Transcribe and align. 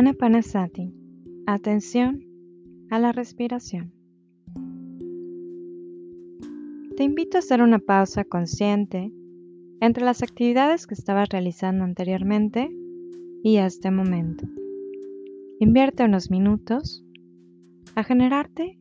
Anapanasati. 0.00 0.94
Atención 1.44 2.24
a 2.88 2.98
la 2.98 3.12
respiración. 3.12 3.92
Te 6.96 7.04
invito 7.04 7.36
a 7.36 7.40
hacer 7.40 7.60
una 7.60 7.80
pausa 7.80 8.24
consciente 8.24 9.12
entre 9.82 10.02
las 10.02 10.22
actividades 10.22 10.86
que 10.86 10.94
estabas 10.94 11.28
realizando 11.28 11.84
anteriormente 11.84 12.74
y 13.44 13.58
este 13.58 13.90
momento. 13.90 14.46
Invierte 15.58 16.04
unos 16.04 16.30
minutos 16.30 17.04
a 17.94 18.02
generarte 18.02 18.78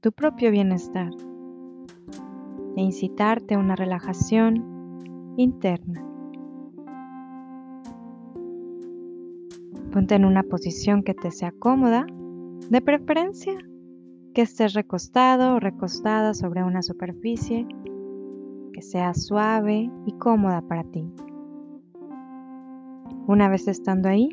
tu 0.00 0.12
propio 0.12 0.52
bienestar 0.52 1.10
e 2.76 2.82
incitarte 2.82 3.56
a 3.56 3.58
una 3.58 3.74
relajación 3.74 5.34
interna. 5.38 6.15
Ponte 9.96 10.14
en 10.14 10.26
una 10.26 10.42
posición 10.42 11.02
que 11.02 11.14
te 11.14 11.30
sea 11.30 11.52
cómoda, 11.52 12.04
de 12.68 12.82
preferencia 12.82 13.56
que 14.34 14.42
estés 14.42 14.74
recostado 14.74 15.54
o 15.54 15.58
recostada 15.58 16.34
sobre 16.34 16.62
una 16.62 16.82
superficie 16.82 17.66
que 18.74 18.82
sea 18.82 19.14
suave 19.14 19.90
y 20.04 20.12
cómoda 20.18 20.60
para 20.60 20.84
ti. 20.84 21.10
Una 23.26 23.48
vez 23.48 23.68
estando 23.68 24.10
ahí, 24.10 24.28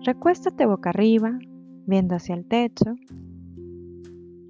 recuéstate 0.00 0.66
boca 0.66 0.90
arriba, 0.90 1.38
viendo 1.86 2.16
hacia 2.16 2.34
el 2.34 2.46
techo. 2.46 2.96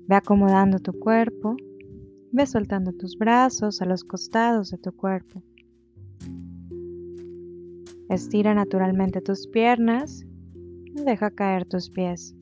Ve 0.09 0.16
acomodando 0.16 0.79
tu 0.79 0.98
cuerpo, 0.98 1.55
ve 2.32 2.46
soltando 2.46 2.95
tus 2.95 3.19
brazos 3.19 3.82
a 3.82 3.85
los 3.85 4.04
costados 4.04 4.71
de 4.71 4.79
tu 4.79 4.91
cuerpo. 4.93 5.43
Estira 8.09 8.55
naturalmente 8.55 9.21
tus 9.21 9.47
piernas 9.47 10.27
deja 11.02 11.30
caer 11.30 11.65
tus 11.65 11.91
pies. 11.91 12.35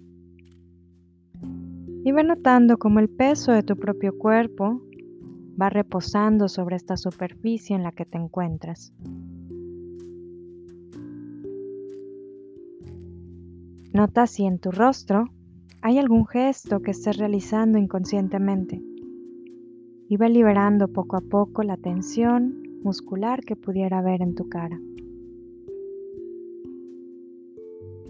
Y 2.05 2.13
ve 2.13 2.25
notando 2.25 2.79
cómo 2.79 2.99
el 2.99 3.09
peso 3.09 3.53
de 3.53 3.63
tu 3.63 3.77
propio 3.77 4.19
cuerpo 4.19 4.83
va 5.61 5.71
reposando 5.71 6.49
sobre 6.49 6.77
esta 6.77 6.97
superficie 6.97 7.77
en 7.77 7.83
la 7.83 7.93
que 7.93 8.05
te 8.05 8.19
encuentras. 8.19 8.93
Nota 13.93 14.27
si 14.27 14.45
en 14.45 14.59
tu 14.59 14.71
rostro 14.71 15.27
hay 15.83 15.99
algún 15.99 16.27
gesto 16.27 16.81
que 16.81 16.93
estés 16.93 17.19
realizando 17.19 17.79
inconscientemente 17.79 18.83
y 20.09 20.17
ve 20.17 20.29
liberando 20.29 20.89
poco 20.89 21.17
a 21.17 21.21
poco 21.21 21.63
la 21.63 21.77
tensión 21.77 22.63
muscular 22.83 23.41
que 23.45 23.55
pudiera 23.55 23.99
haber 23.99 24.23
en 24.23 24.35
tu 24.35 24.49
cara. 24.49 24.79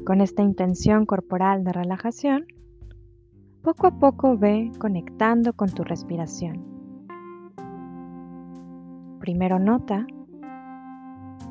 Con 0.04 0.20
esta 0.20 0.42
intención 0.42 1.06
corporal 1.06 1.62
de 1.62 1.72
relajación, 1.72 2.46
poco 3.62 3.86
a 3.86 4.00
poco 4.00 4.36
ve 4.36 4.72
conectando 4.80 5.52
con 5.52 5.70
tu 5.70 5.84
respiración. 5.84 6.60
Primero 9.20 9.60
nota 9.60 10.04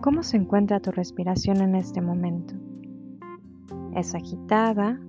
cómo 0.02 0.22
se 0.22 0.36
encuentra 0.36 0.82
tu 0.82 0.92
respiración 0.92 1.62
en 1.62 1.76
este 1.76 2.02
momento. 2.02 2.54
¿Es 3.96 4.14
agitada? 4.16 5.00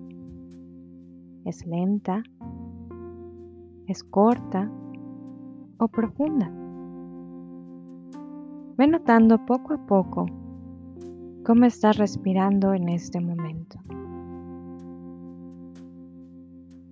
¿Es 1.45 1.67
lenta? 1.67 2.23
¿Es 3.89 4.05
corta? 4.05 4.71
¿O 5.79 5.89
profunda? 5.89 6.49
Ve 8.77 8.87
notando 8.87 9.45
poco 9.45 9.75
a 9.75 9.85
poco 9.85 10.27
cómo 11.45 11.65
estás 11.65 11.97
respirando 11.97 12.75
en 12.75 12.89
este 12.89 13.21
momento. 13.21 13.81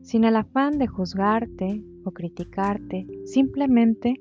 Sin 0.02 0.24
el 0.24 0.36
afán 0.36 0.78
de 0.78 0.88
juzgarte 0.88 1.84
o 2.04 2.10
criticarte, 2.10 3.06
simplemente 3.26 4.20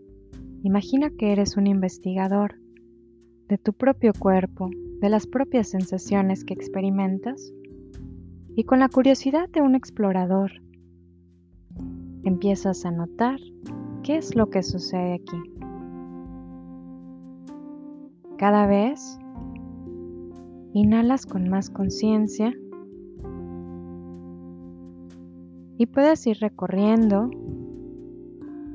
imagina 0.64 1.10
que 1.10 1.32
eres 1.32 1.58
un 1.58 1.66
investigador 1.66 2.56
de 3.48 3.58
tu 3.58 3.74
propio 3.74 4.14
cuerpo, 4.14 4.70
de 5.02 5.10
las 5.10 5.26
propias 5.26 5.70
sensaciones 5.70 6.44
que 6.44 6.54
experimentas 6.54 7.52
y 8.56 8.66
con 8.66 8.80
la 8.80 8.90
curiosidad 8.90 9.50
de 9.50 9.62
un 9.62 9.74
explorador 9.74 10.52
empiezas 12.24 12.86
a 12.86 12.92
notar 12.92 13.40
qué 14.04 14.18
es 14.18 14.36
lo 14.36 14.50
que 14.50 14.62
sucede 14.62 15.14
aquí. 15.16 15.42
Cada 18.38 18.68
vez 18.68 19.18
Inhalas 20.74 21.26
con 21.26 21.50
más 21.50 21.72
conciencia 21.72 22.54
y 25.80 25.86
puedes 25.88 26.28
ir 26.28 26.38
recorriendo 26.40 27.32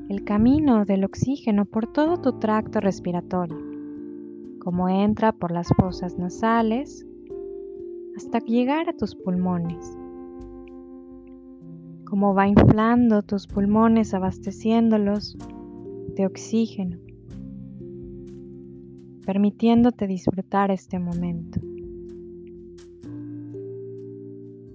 el 0.09 0.25
camino 0.25 0.83
del 0.83 1.05
oxígeno 1.05 1.65
por 1.65 1.87
todo 1.87 2.17
tu 2.17 2.37
tracto 2.39 2.81
respiratorio, 2.81 3.57
como 4.59 4.89
entra 4.89 5.31
por 5.31 5.51
las 5.51 5.69
fosas 5.79 6.17
nasales 6.17 7.07
hasta 8.17 8.39
llegar 8.39 8.89
a 8.89 8.97
tus 8.97 9.15
pulmones, 9.15 9.97
como 12.09 12.33
va 12.33 12.47
inflando 12.47 13.21
tus 13.21 13.47
pulmones 13.47 14.13
abasteciéndolos 14.13 15.37
de 16.15 16.25
oxígeno, 16.25 16.97
permitiéndote 19.25 20.07
disfrutar 20.07 20.71
este 20.71 20.99
momento. 20.99 21.61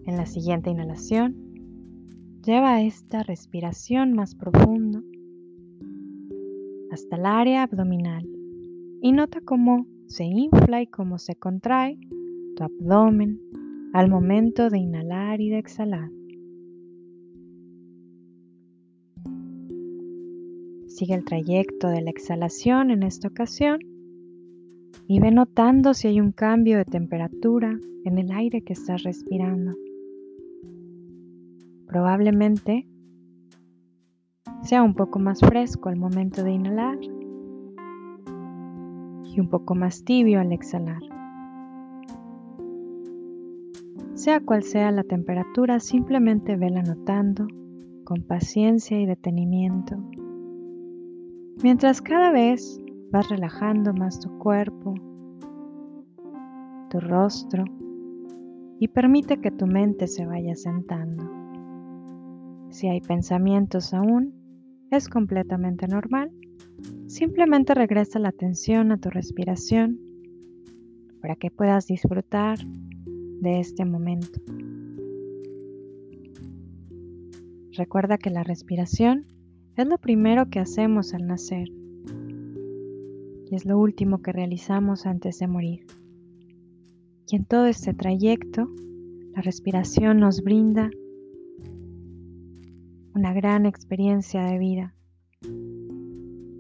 En 0.07 0.17
la 0.17 0.27
siguiente 0.27 0.71
inhalación, 0.71 1.37
lleva 2.45 2.83
esta 2.83 3.23
respiración 3.23 4.15
más 4.15 4.35
profundo 4.35 5.03
hasta 6.91 7.17
el 7.17 7.27
área 7.27 7.63
abdominal 7.63 8.29
y 9.01 9.13
nota 9.13 9.41
cómo 9.41 9.87
se 10.07 10.25
infla 10.25 10.83
y 10.83 10.87
cómo 10.87 11.19
se 11.19 11.37
contrae 11.37 11.99
tu 12.57 12.65
abdomen 12.65 13.41
al 13.93 14.09
momento 14.09 14.71
de 14.71 14.79
inhalar 14.79 15.41
y 15.41 15.51
de 15.51 15.59
exhalar. 15.59 16.11
Sigue 20.87 21.15
el 21.15 21.25
trayecto 21.25 21.89
de 21.89 22.03
la 22.03 22.11
exhalación 22.11 22.91
en 22.91 23.03
esta 23.03 23.29
ocasión 23.29 23.79
y 25.07 25.21
ve 25.21 25.31
notando 25.31 25.95
si 25.95 26.09
hay 26.09 26.21
un 26.21 26.33
cambio 26.33 26.79
de 26.79 26.85
temperatura 26.85 27.79
en 28.05 28.19
el 28.19 28.33
aire 28.33 28.63
que 28.63 28.73
estás 28.73 29.03
respirando. 29.03 29.75
Probablemente 31.91 32.87
sea 34.63 34.85
un 34.85 34.95
poco 34.95 35.19
más 35.19 35.41
fresco 35.41 35.89
al 35.89 35.97
momento 35.97 36.45
de 36.45 36.53
inhalar 36.53 36.97
y 39.25 39.41
un 39.41 39.49
poco 39.51 39.75
más 39.75 40.05
tibio 40.05 40.39
al 40.39 40.53
exhalar. 40.53 41.03
Sea 44.15 44.39
cual 44.39 44.63
sea 44.63 44.93
la 44.93 45.03
temperatura, 45.03 45.81
simplemente 45.81 46.55
vela 46.55 46.81
notando 46.83 47.49
con 48.05 48.23
paciencia 48.23 49.01
y 49.01 49.07
detenimiento, 49.07 49.97
mientras 51.61 52.01
cada 52.01 52.31
vez 52.31 52.79
vas 53.11 53.29
relajando 53.29 53.93
más 53.95 54.21
tu 54.21 54.39
cuerpo, 54.39 54.95
tu 56.89 57.01
rostro 57.01 57.65
y 58.79 58.87
permite 58.87 59.41
que 59.41 59.51
tu 59.51 59.67
mente 59.67 60.07
se 60.07 60.25
vaya 60.25 60.55
sentando. 60.55 61.40
Si 62.71 62.89
hay 62.89 63.01
pensamientos 63.01 63.93
aún, 63.93 64.33
es 64.91 65.09
completamente 65.09 65.89
normal. 65.89 66.31
Simplemente 67.07 67.75
regresa 67.75 68.19
la 68.19 68.29
atención 68.29 68.93
a 68.93 68.99
tu 68.99 69.11
respiración 69.11 69.99
para 71.21 71.37
que 71.37 71.51
puedas 71.51 71.87
disfrutar 71.87 72.59
de 73.41 73.61
este 73.61 73.85
momento. 73.85 74.41
Recuerda 77.73 78.19
que 78.19 78.31
la 78.31 78.45
respiración 78.45 79.27
es 79.77 79.87
lo 79.87 79.99
primero 79.99 80.49
que 80.49 80.61
hacemos 80.61 81.13
al 81.15 81.27
nacer 81.27 81.69
y 83.51 83.55
es 83.55 83.65
lo 83.65 83.79
último 83.79 84.23
que 84.23 84.33
realizamos 84.33 85.07
antes 85.07 85.39
de 85.39 85.49
morir. 85.49 85.87
Y 87.27 87.37
en 87.37 87.45
todo 87.45 87.67
este 87.67 87.95
trayecto, 87.95 88.69
la 89.35 89.43
respiración 89.43 90.21
nos 90.21 90.43
brinda 90.43 90.91
una 93.15 93.33
gran 93.33 93.67
experiencia 93.67 94.45
de 94.45 94.59
vida. 94.59 94.95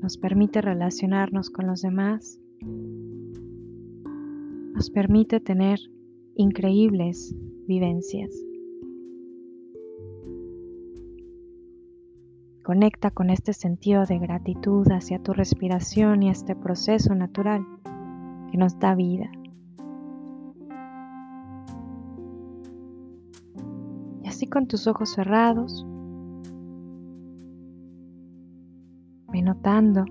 Nos 0.02 0.19
permite 0.19 0.61
relacionarnos 0.61 1.50
con 1.50 1.67
los 1.67 1.82
demás. 1.82 2.41
Nos 4.75 4.91
permite 4.91 5.41
tener 5.41 5.79
increíbles 6.35 7.35
vivencias. 7.67 8.31
Conecta 12.64 13.11
con 13.11 13.31
este 13.31 13.53
sentido 13.53 14.05
de 14.06 14.19
gratitud 14.19 14.87
hacia 14.91 15.23
tu 15.23 15.32
respiración 15.32 16.23
y 16.23 16.31
este 16.31 16.56
proceso 16.56 17.14
natural 17.14 17.64
que 18.50 18.58
nos 18.58 18.79
da 18.79 18.94
vida. 18.94 19.31
Y 24.23 24.29
así 24.29 24.46
con 24.46 24.67
tus 24.67 24.87
ojos 24.87 25.11
cerrados, 25.11 25.87
notando 29.43 30.05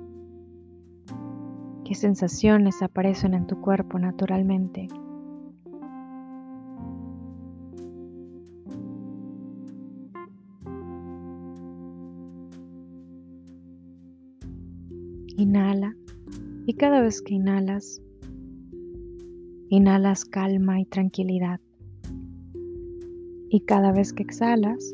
qué 1.86 1.96
sensaciones 1.96 2.82
aparecen 2.82 3.34
en 3.34 3.48
tu 3.48 3.60
cuerpo 3.62 3.98
naturalmente. 3.98 4.88
Inhala 15.36 15.96
y 16.66 16.74
cada 16.74 17.02
vez 17.02 17.22
que 17.22 17.34
inhalas, 17.34 18.02
inhalas 19.70 20.26
calma 20.26 20.80
y 20.80 20.86
tranquilidad. 20.86 21.60
Y 23.50 23.62
cada 23.62 23.92
vez 23.92 24.14
que 24.14 24.22
exhalas, 24.22 24.94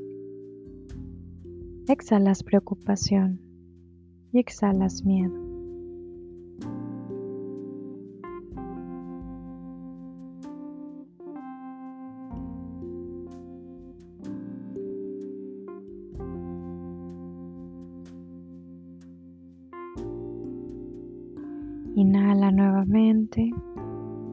exhalas 1.87 2.41
preocupación 2.43 3.44
y 4.35 4.39
exhalas 4.39 5.05
miedo. 5.05 5.33
Inhala 21.95 22.51
nuevamente 22.51 23.53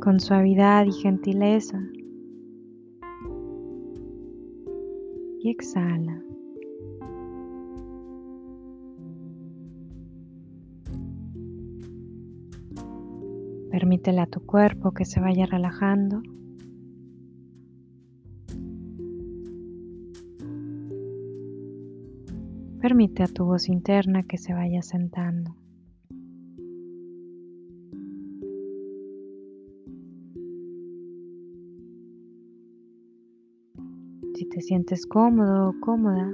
con 0.01 0.19
suavidad 0.19 0.85
y 0.85 0.91
gentileza. 0.91 1.81
Y 5.39 5.51
exhala. 5.51 6.31
Permítele 13.73 14.21
a 14.21 14.27
tu 14.27 14.45
cuerpo 14.45 14.93
que 14.93 15.07
se 15.07 15.19
vaya 15.19 15.47
relajando. 15.47 16.21
Permite 22.83 23.23
a 23.23 23.29
tu 23.29 23.47
voz 23.47 23.71
interna 23.71 24.25
que 24.25 24.37
se 24.37 24.53
vaya 24.53 24.83
sentando. 24.83 25.57
Si 34.35 34.45
te 34.51 34.61
sientes 34.61 35.07
cómodo 35.07 35.71
o 35.71 35.81
cómoda, 35.81 36.31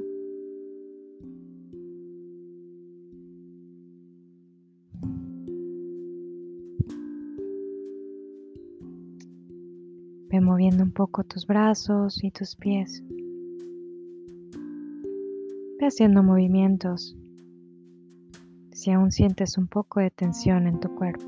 moviendo 10.40 10.82
un 10.82 10.92
poco 10.92 11.24
tus 11.24 11.46
brazos 11.46 12.22
y 12.22 12.30
tus 12.30 12.56
pies. 12.56 13.02
Ve 15.80 15.86
haciendo 15.86 16.22
movimientos 16.22 17.16
si 18.72 18.92
aún 18.92 19.10
sientes 19.10 19.58
un 19.58 19.66
poco 19.66 20.00
de 20.00 20.10
tensión 20.10 20.66
en 20.66 20.78
tu 20.78 20.94
cuerpo. 20.94 21.26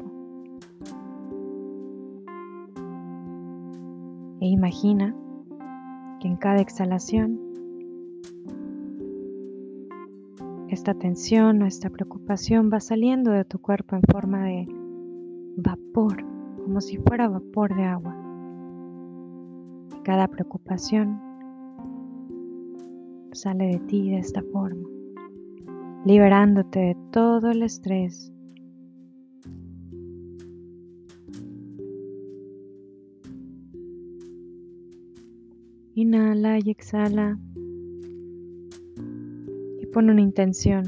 E 4.41 4.47
imagina 4.47 5.15
que 6.21 6.29
en 6.29 6.37
cada 6.37 6.61
exhalación 6.61 7.39
esta 10.69 10.95
tensión 10.95 11.63
o 11.63 11.67
esta 11.67 11.91
preocupación 11.91 12.71
va 12.73 12.79
saliendo 12.79 13.33
de 13.33 13.45
tu 13.45 13.59
cuerpo 13.59 13.97
en 13.97 14.03
forma 14.03 14.45
de 14.45 14.69
vapor, 15.57 16.25
como 16.65 16.81
si 16.81 16.97
fuera 16.99 17.29
vapor 17.29 17.75
de 17.75 17.85
agua. 17.85 18.20
Cada 20.05 20.29
preocupación 20.29 21.21
sale 23.33 23.67
de 23.67 23.79
ti 23.81 24.11
de 24.11 24.19
esta 24.19 24.43
forma, 24.43 24.89
liberándote 26.05 26.79
de 26.81 26.97
todo 27.13 27.51
el 27.51 27.63
estrés 27.63 28.33
Inhala 36.01 36.59
y 36.59 36.71
exhala. 36.71 37.39
Y 39.81 39.87
pon 39.93 40.09
una 40.09 40.23
intención. 40.23 40.85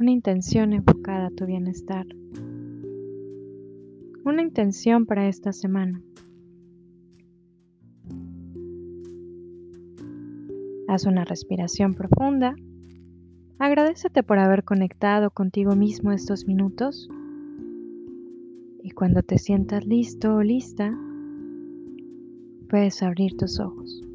Una 0.00 0.10
intención 0.10 0.72
enfocada 0.72 1.26
a 1.26 1.30
tu 1.30 1.46
bienestar. 1.46 2.04
Una 4.28 4.42
intención 4.42 5.06
para 5.06 5.26
esta 5.26 5.54
semana. 5.54 6.02
Haz 10.86 11.06
una 11.06 11.24
respiración 11.24 11.94
profunda. 11.94 12.54
Agradecete 13.58 14.22
por 14.22 14.38
haber 14.38 14.64
conectado 14.64 15.30
contigo 15.30 15.74
mismo 15.76 16.12
estos 16.12 16.44
minutos. 16.44 17.08
Y 18.82 18.90
cuando 18.90 19.22
te 19.22 19.38
sientas 19.38 19.86
listo 19.86 20.34
o 20.34 20.42
lista, 20.42 20.94
puedes 22.68 23.02
abrir 23.02 23.34
tus 23.38 23.58
ojos. 23.58 24.07